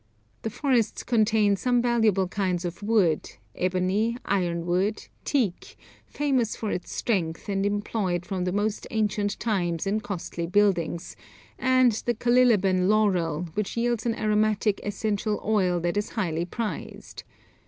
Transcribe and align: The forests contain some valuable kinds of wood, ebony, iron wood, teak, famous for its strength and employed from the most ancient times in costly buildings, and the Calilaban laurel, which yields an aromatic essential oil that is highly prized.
The 0.41 0.49
forests 0.49 1.03
contain 1.03 1.55
some 1.57 1.79
valuable 1.79 2.27
kinds 2.27 2.65
of 2.65 2.81
wood, 2.81 3.29
ebony, 3.53 4.17
iron 4.25 4.65
wood, 4.65 5.05
teak, 5.25 5.77
famous 6.07 6.55
for 6.55 6.71
its 6.71 6.91
strength 6.91 7.47
and 7.47 7.67
employed 7.67 8.25
from 8.25 8.45
the 8.45 8.51
most 8.51 8.87
ancient 8.89 9.39
times 9.39 9.85
in 9.85 9.99
costly 10.01 10.47
buildings, 10.47 11.15
and 11.59 11.91
the 11.91 12.15
Calilaban 12.15 12.87
laurel, 12.87 13.43
which 13.53 13.77
yields 13.77 14.07
an 14.07 14.15
aromatic 14.15 14.81
essential 14.83 15.39
oil 15.45 15.79
that 15.81 15.95
is 15.95 16.09
highly 16.09 16.45
prized. 16.45 17.21